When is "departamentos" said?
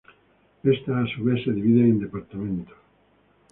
1.99-2.75